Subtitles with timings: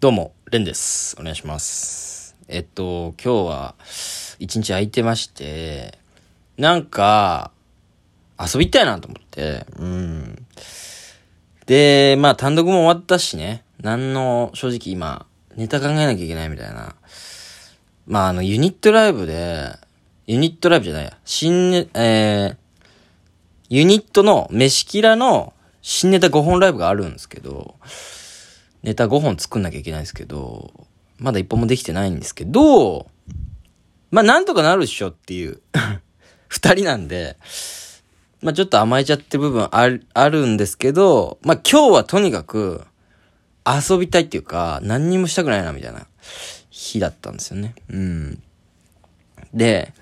[0.00, 1.14] どうも、レンです。
[1.20, 2.34] お願いします。
[2.48, 3.74] えっと、今日は
[4.38, 5.98] 一日空いてまして、
[6.56, 7.50] なんか、
[8.40, 10.46] 遊びたいなと思って、うん。
[11.66, 16.96] で、まあ単独も終わったしね、なんの、正直今、ネタ考えなきゃいけないみたいな。
[18.06, 19.68] まああの、ユニットライブで、
[20.26, 22.56] ユニットライブじゃないや、新ネ、えー、
[23.68, 27.74] ユニットの飯キラの新ネタ5本ライブがあるんですけど、
[28.82, 30.86] ネタ5本作んなきゃいけないんですけど、
[31.18, 33.08] まだ1本もできてないんですけど、
[34.10, 35.60] まあなんとかなるっしょっていう、
[36.48, 37.36] 二人なんで、
[38.40, 42.84] まあちょっと甘えちゃって部分ある、あるんですけど、まあ今日はとにかく
[43.66, 46.06] 遊びたいっていうか、何にもしたくないなみたいな
[46.70, 47.74] 日だったんですよね。
[47.90, 48.42] うん。
[49.52, 49.92] で、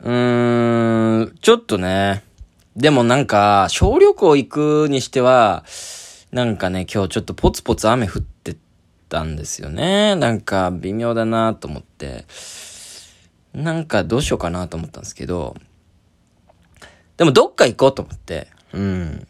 [0.00, 2.24] うーん、ちょっとね、
[2.76, 5.64] でもなんか、小旅行行くにしては、
[6.32, 8.56] なんかね、今日ちょっとポツポツ雨降って
[9.08, 10.14] たんですよね。
[10.14, 12.26] なんか微妙だなと思って。
[13.54, 15.56] なんかどうしようかなと思ったんですけど、
[17.16, 19.26] でもどっか行こうと思って、うん。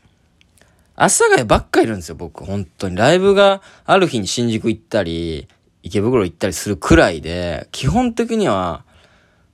[0.97, 2.45] 阿佐ヶ谷ばっかいるんですよ、僕。
[2.45, 2.97] 本当に。
[2.97, 5.47] ライブがある日に新宿行ったり、
[5.85, 8.85] 池袋行ったりするくらいで、基本的には、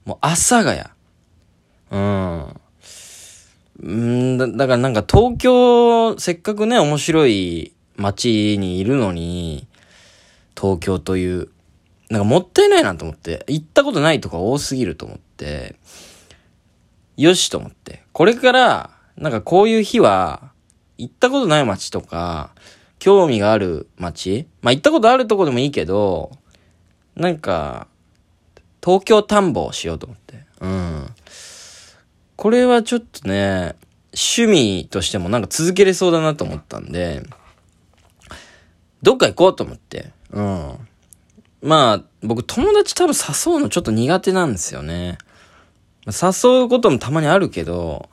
[0.06, 0.84] もう阿佐ヶ谷。
[1.90, 2.60] うん。
[3.82, 9.66] うんだ、だからなんか東京、せっかくね、面白い街にいるのに、
[10.56, 11.48] 東京という、
[12.10, 15.76] なんかもったいないなと思って、行ったことないとか多すぎると思って、
[17.16, 18.04] よしと思って。
[18.12, 20.52] これから、なんかこういう日は、
[20.96, 22.50] 行ったことない街とか、
[23.00, 26.30] 興味がある街まあ行ったことあるとこでもいいけど、
[27.16, 27.88] なんか、
[28.82, 30.44] 東京探訪しようと思って。
[30.60, 31.03] うん。
[32.44, 33.74] これはちょっとね、
[34.12, 37.22] 趣味としてもなんか続けれそうだなと思ったんで、
[39.00, 40.12] どっか行こうと思って。
[40.30, 40.78] うん。
[41.62, 45.16] まあ、僕友達多分誘うのちょっと苦手なんですよね。
[46.04, 48.10] 誘うこともたまにあるけど、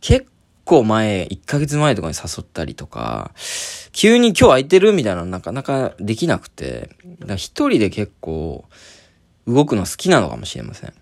[0.00, 0.26] 結
[0.64, 3.30] 構前、1ヶ月前とかに誘ったりとか、
[3.92, 6.90] 急に今日空いてるみたいなのなかなかできなくて、
[7.36, 8.64] 一人で結構
[9.46, 10.92] 動くの好きなのかもしれません。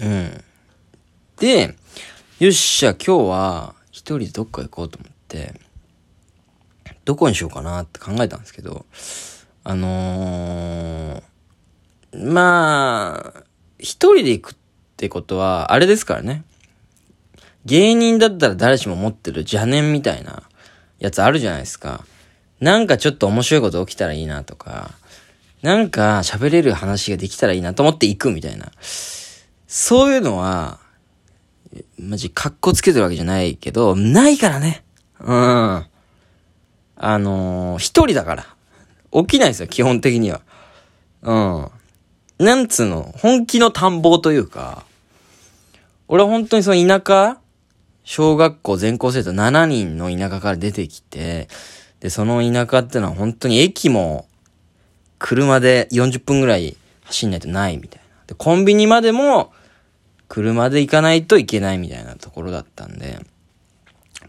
[0.00, 0.44] うん。
[1.42, 1.74] で、
[2.38, 5.60] よっしゃ、今日は一人でどっか行こうと思って、
[7.04, 8.86] どこにしようかなって考えたんですけど、
[9.64, 13.42] あのー、まあ、
[13.80, 14.56] 一人で行くっ
[14.96, 16.44] てことは、あれですからね。
[17.64, 20.44] 芸人だったら誰しも持ってる邪念みたいな
[21.00, 22.04] やつあるじゃないですか。
[22.60, 24.92] なんかちょっと面白いこと起きたらいいなとか、
[25.60, 28.70] なんか喋れる話ができたらいいなと思って行くみたいな。
[29.66, 30.81] そういうのは、
[31.98, 34.84] マジ、格好つけてるわけじゃないけど、ないからね。
[35.20, 35.86] うん。
[36.96, 38.46] あのー、一人だから。
[39.12, 40.40] 起きないですよ、基本的には。
[41.22, 41.70] うん。
[42.44, 44.84] なんつうの、本気の探訪というか、
[46.08, 47.38] 俺は本当にその田舎、
[48.04, 51.48] 小学校全校生徒7人の田舎から出てきて、
[52.00, 54.26] で、その田舎ってのは本当に駅も、
[55.18, 58.24] 車で40分ぐらい走んないとないみたいな。
[58.26, 59.52] で、コンビニまでも、
[60.32, 63.20] 車で行かないといけないみたいなところだったんで、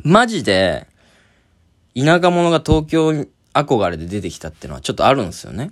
[0.03, 0.85] マジで、
[1.95, 5.69] 田舎者が東京に憧れで出てきたってのはちょっとあるんですよね。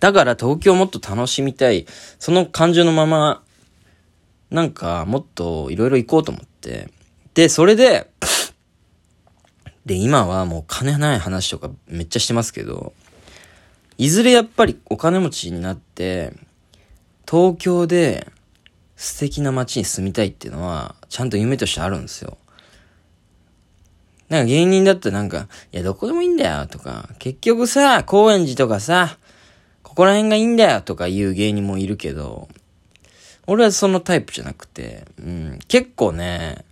[0.00, 1.84] だから東京もっと楽しみたい。
[2.18, 3.42] その感情のまま、
[4.48, 6.88] なんかもっといろいろ行こうと思って。
[7.34, 8.10] で、それで、
[9.84, 12.94] で、今はもう金ない話とかめっちゃしてますけど、
[13.98, 16.32] いずれやっぱりお金持ちになって、
[17.28, 18.32] 東京で
[19.04, 22.38] 素敵な街に住みたいっていうのは、ちゃんと夢としてあるんですよ。
[24.30, 29.18] なんか芸人だったらなんか、いや、どこでもいいんだよとか、結局さ、高円寺とかさ、
[29.82, 32.48] ここら辺がいいんだよとか言う芸人もいるけど、
[33.46, 36.64] 俺はそのタイプじゃなくて、うん、結構ね、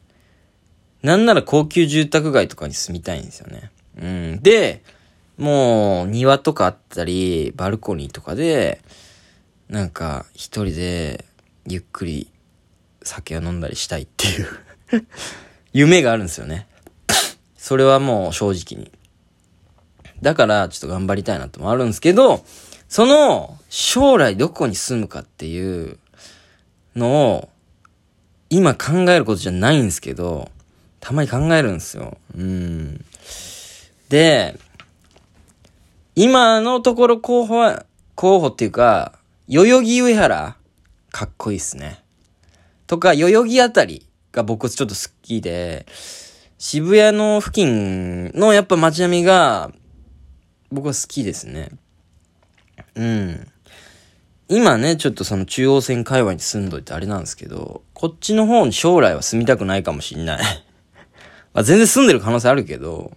[1.02, 3.70] なんなら高級住宅街とかに住みたいんですよね。
[4.00, 4.42] うん。
[4.42, 4.82] で、
[5.36, 8.80] もう庭とかあったり、バルコニーとかで、
[9.68, 11.26] なんか一人で
[11.66, 12.30] ゆっくり
[13.02, 14.48] 酒を飲んだりしたいっていう
[15.72, 16.66] 夢があるんですよね。
[17.56, 18.90] それはもう正直に。
[20.20, 22.44] だからちょっと頑張りたいなともあるんですけど、
[22.88, 25.98] その将来どこに住むかっていう
[26.94, 27.48] のを
[28.50, 30.50] 今考えることじゃないんですけど、
[31.00, 32.18] たまに考えるんですよ。
[32.36, 33.04] うん。
[34.08, 34.58] で、
[36.14, 39.18] 今のところ候補は、候補っていうか、
[39.48, 40.56] 代々木上原、
[41.12, 42.02] かっこいいっすね。
[42.86, 45.86] とか、代々木あたりが僕ちょっと好きで、
[46.58, 49.70] 渋谷の付近のやっぱ街並みが、
[50.70, 51.68] 僕は好きですね。
[52.94, 53.46] うん。
[54.48, 60.64] 今ね、ちょっとその中央線界隈に住んどいてあれなんですけど、こっちの方に将来は住みたくないかもしんない
[61.52, 63.16] ま全然住んでる可能性あるけど、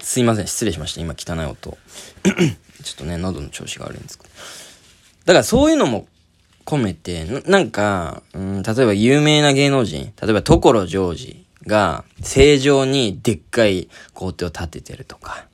[0.00, 1.00] すいません、失礼しました。
[1.00, 1.78] 今汚い音。
[2.82, 4.30] ちょっとね、喉の調子が悪いんですけど。
[5.30, 6.08] だからそういうのも
[6.64, 15.46] 込めて、ななんか、うん、例えば有名な芸能人、例えば所ジョージが正常にでっかい豪邸を建ててるとか、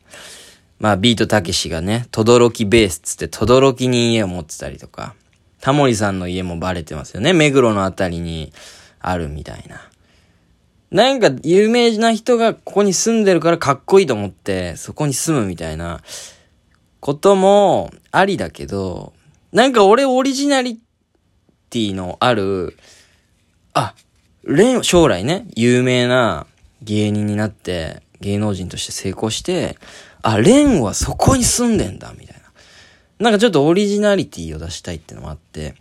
[0.78, 5.14] まあビートたけしがね、とどろきベースつってとどろきに家を持ってたりとか、
[5.60, 7.34] タモリさんの家もバレてますよね。
[7.34, 8.54] 目黒のあたりに
[9.00, 9.82] あるみたいな。
[10.90, 16.00] なんか有名な人がここに住んでるからかっこいいと思ってそこに住むみたいな
[17.00, 19.12] こともありだけど、
[19.52, 20.80] なんか俺オリジナリ
[21.70, 22.76] ティのある、
[23.74, 23.94] あ、
[24.44, 26.46] レン、将来ね、有名な
[26.82, 29.78] 芸人になって芸能人として成功して、
[30.22, 32.42] あ、レンはそこに住んでんだ、みたいな。
[33.18, 35.74] なんかちょっとオリジナリティを出したいってのもあって、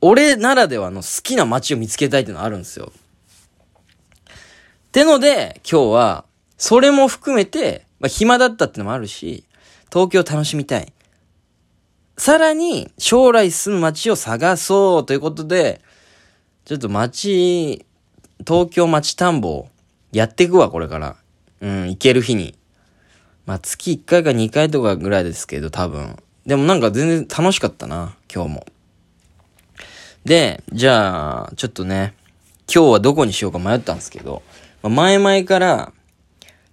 [0.00, 2.92] 俺ならではの好きな街を見つけたいってのあるんですよ。
[2.94, 6.24] ってので、今日は、
[6.56, 9.44] それも含めて、まあ、暇だったってのもあるし、
[9.92, 10.92] 東京楽しみたい。
[12.20, 15.80] さらに、将来住む街を探そうということで、
[16.66, 17.86] ちょっと街、
[18.46, 19.70] 東京街探訪、
[20.12, 21.16] やっていくわ、これから。
[21.62, 22.54] うん、行ける日に。
[23.46, 26.22] まあ、月1回か2回とかぐらいですけど、多分。
[26.44, 28.66] でもなんか全然楽しかったな、今日も。
[30.26, 32.12] で、じゃあ、ちょっとね、
[32.70, 34.42] 今日はどこにしようか迷ったんですけど、
[34.82, 35.92] まあ、前々から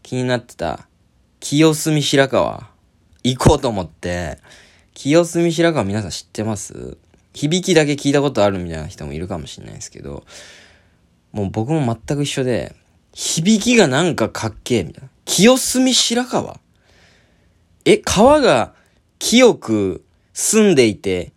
[0.04, 0.90] 気になってた
[1.40, 2.68] 清澄白河
[3.24, 4.40] 行こうと思って、
[4.98, 6.98] 清澄白河皆さん知ってます？
[7.32, 10.24] 響きだけ聞いたことあるみたいな人もいるかもしれないですけど、
[11.32, 12.76] もう僕も全く一緒で、
[13.14, 15.10] 響きがなんかかっけえみたいな。
[15.24, 16.60] 清澄白河？
[17.86, 18.74] え、川が
[19.20, 20.04] 清く
[20.34, 21.32] 澄んでいて、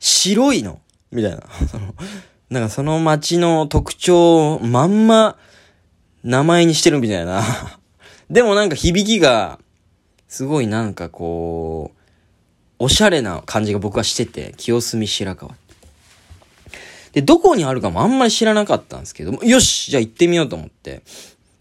[0.00, 0.80] 白いの？
[1.12, 1.42] みたいな。
[1.68, 1.94] その、
[2.50, 5.38] なんかその街の特徴をまんま
[6.24, 7.44] 名前にしてるみたいな。
[8.28, 9.60] でもなんか響きが、
[10.26, 11.97] すごいなんかこう、
[12.78, 15.54] おしゃれな感じが僕はしてて、清澄白河。
[17.12, 21.02] で、どこにあるかもあんまり知らなかったんですけどもよしじゃあ行ってみようと思って、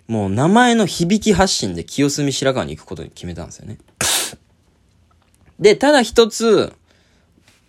[0.07, 3.77] もう名前の響き発信で清澄白河に行くことに決めたんですよね。
[5.59, 6.73] で、ただ一つ、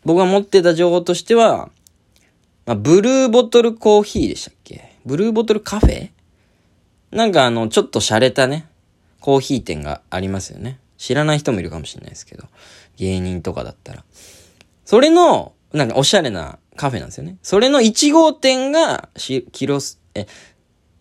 [0.04, 1.70] 僕が持ってた情報としては、
[2.66, 4.92] まあ、ブルーボトルコーヒーでしたっけ？
[5.06, 6.10] ブルーボトルカフェ？
[7.10, 8.66] なんかあの、ちょっと洒落たね、
[9.20, 10.78] コーヒー店がありますよね。
[10.98, 12.44] 知らない人もいるかもしれないですけど、
[12.96, 14.04] 芸人とかだったら。
[14.84, 17.38] それの、なんかおしゃれなカフェなんですよね。
[17.42, 20.26] それの1号店が、し、キロス、え、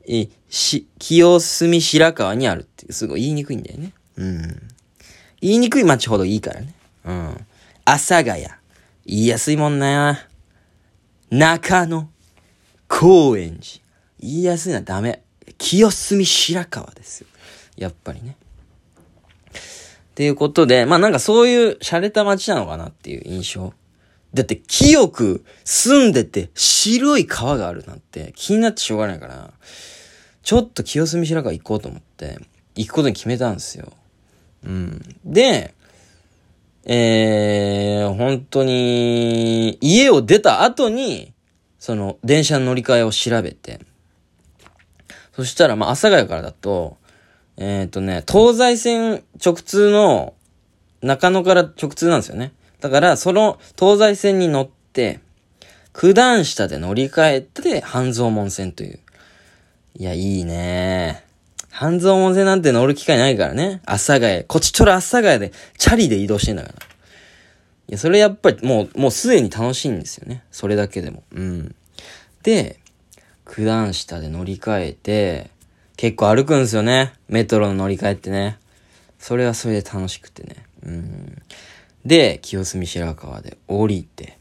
[0.07, 3.91] え、し、清澄白河にあるっていう、すごい言いにくいんだよね。
[4.17, 4.41] うん。
[5.41, 6.73] 言いにくい街ほどいいからね。
[7.05, 7.45] うん。
[7.85, 8.43] 阿佐ヶ谷。
[9.05, 10.27] 言いやすいもんな。
[11.29, 12.09] 中野。
[12.87, 13.83] 高円寺。
[14.19, 15.23] 言いやすいのはダメ。
[15.57, 17.27] 清澄白河ですよ。
[17.77, 18.35] やっぱりね。
[20.17, 23.71] っていうことで、まあなんかそういう洒落た街なのかなっていう印象。
[24.33, 29.53] だって清く住んでて白い川があるなんて気になってしょうがないから、
[30.41, 32.39] ちょっと清澄白河行こうと思って、
[32.73, 33.93] 行くことに決めたんですよ。
[34.65, 35.05] うん。
[35.23, 35.75] で、
[36.85, 41.31] えー、本当に、家を出た後に、
[41.77, 43.81] その、電車の乗り換えを調べて、
[45.35, 46.97] そしたら、まあ、阿佐ヶ谷からだと、
[47.57, 50.33] えっ、ー、とね、東西線直通の、
[51.01, 52.53] 中野から直通なんですよね。
[52.79, 55.19] だから、その東西線に乗って、
[55.93, 58.99] 九段下で乗り換えて、半蔵門線という。
[59.95, 61.23] いや、いいね
[61.71, 63.81] 半蔵門線なんて乗る機会ないからね。
[63.85, 64.43] 阿佐ヶ谷。
[64.43, 66.75] こっちとら阿佐ヶ谷で、チャリで移動してんだから。
[67.89, 70.43] いや、それやっぱりもう、もうすでに楽しいんですよね。
[70.51, 71.23] それだけでも。
[71.31, 71.75] うん。
[72.43, 72.79] で、
[73.45, 75.49] 九段下で乗り換えて、
[75.97, 77.13] 結構歩くんですよね。
[77.27, 78.59] メトロの乗り換えってね。
[79.19, 80.55] それはそれで楽しくてね。
[80.83, 81.41] うん。
[82.05, 84.37] で、清澄白河で降りて。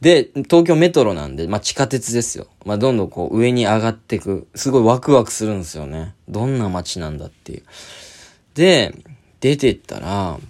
[0.00, 2.48] で、東京メトロなんで、まあ、地下鉄ですよ。
[2.64, 4.48] まあ、どんどんこう上に上がっていく。
[4.54, 6.14] すごいワクワクするんですよね。
[6.28, 7.62] どんな街なんだっていう。
[8.54, 8.94] で、
[9.40, 10.40] 出てったら、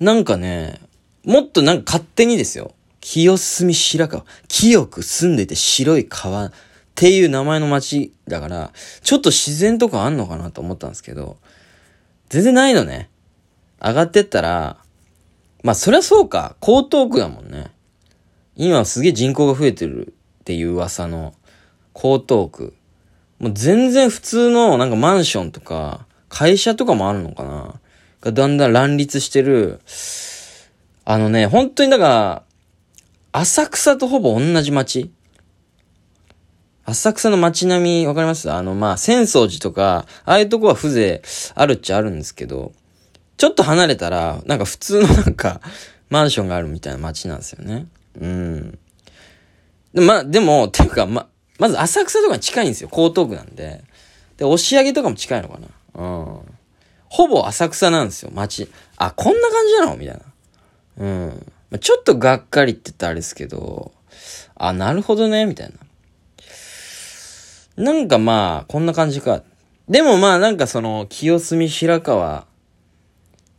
[0.00, 0.80] なんかね、
[1.24, 2.72] もっとなんか勝手にですよ。
[3.00, 4.24] 清澄白河。
[4.48, 6.50] 清く住んでて白い川
[6.98, 11.36] っていう名前の街だから、ちょっと自然とかあんのかなと思ったんですけど、
[12.28, 13.08] 全然ないのね。
[13.80, 14.78] 上がってったら、
[15.62, 16.56] まあそりゃそうか。
[16.60, 17.70] 江東区だもんね。
[18.56, 20.08] 今すげえ人口が増えてる
[20.40, 21.34] っていう噂の
[21.94, 22.74] 江東区。
[23.38, 27.74] もう全然普通のなんかマンションとか会社とかもあるのかな
[28.22, 29.78] がだんだん乱立してる、
[31.04, 32.42] あのね、本当にだから、
[33.30, 35.12] 浅草とほぼ同じ街
[36.90, 38.50] 浅草の街並み、わかります？
[38.50, 41.22] あの、まあ、浅草寺とか、ああいうとこは風情
[41.54, 42.72] あるっちゃあるんですけど、
[43.36, 45.60] ちょっと離れたら、なんか普通のなんか、
[46.08, 47.86] マンションがあるみたいな街なんですよね。
[48.18, 48.78] うん。
[49.92, 51.28] で、まあ、でも、ていうか、ま、
[51.58, 52.88] まず浅草とかに近いんですよ。
[52.90, 53.84] 江東区なんで。
[54.38, 55.68] で、押上とかも近いのかな。
[55.94, 56.06] う
[56.38, 56.38] ん。
[57.10, 58.70] ほぼ浅草なんですよ、街。
[58.96, 59.96] あ、こんな感じなの？
[59.96, 60.22] みたいな。
[61.04, 61.78] うん。
[61.80, 63.92] ちょっとがっかりって言ったらあれですけど、
[64.54, 65.74] あ、なるほどね、みたいな。
[67.78, 69.42] なんかまあ、こんな感じか。
[69.88, 72.46] でもまあなんかその、清澄白河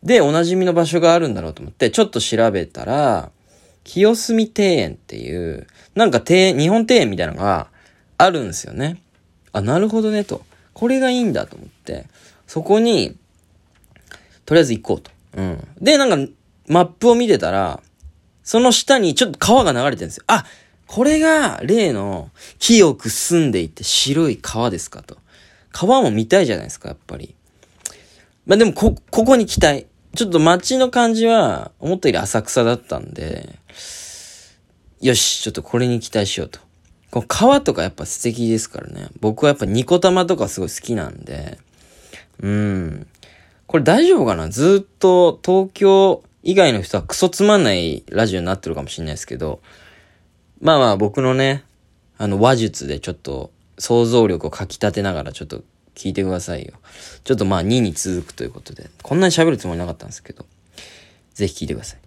[0.04, 3.32] でおなじみの場所があるんだろうと思って、ちょっと調べたら、
[3.86, 7.68] 清澄庭園っていう、なんか庭園、日本庭園みたいなのが
[8.18, 9.02] あるんですよね。
[9.54, 10.44] あ、なるほどねと。
[10.74, 12.06] これがいいんだと思って、
[12.46, 13.16] そこに、
[14.46, 15.12] とりあえず行こうと。
[15.38, 15.68] うん。
[15.82, 16.32] で、なんか、
[16.68, 17.82] マップを見てたら、
[18.44, 20.24] その下にちょっと川が流れてるんですよ。
[20.28, 20.44] あ、
[20.92, 25.20] これが例の清く澄んでいて白い川ですかと。
[25.72, 27.36] 川も見たいじゃないですか、やっぱり。
[28.48, 29.86] まあでも、こ、ここに来たい。
[30.16, 33.60] ちょっと街の感じは、思ったより浅草だったんで、
[35.00, 36.60] よし、ちょっとこれに期待しようと。
[37.12, 39.10] この川とかやっぱ素敵ですからね。
[39.20, 41.60] 僕はやっぱニコ玉とかすごい好きなんで、
[42.42, 43.08] うん。
[43.68, 44.50] これ大丈夫かな？
[44.50, 49.62] ずっと東京以外の人はクソつまんないラジオになってるかもしれないですけど、
[50.62, 51.64] まあまあ僕のね、
[52.18, 55.64] あの話術でちょっと想像力をかき立てながらちょっと
[55.96, 56.74] 聞いてくださいよ。
[57.24, 60.46] ちょっとまあ2に続くということで、こんなに喋るつもりなかったんですけど、
[61.34, 62.00] ぜひ聞いてください。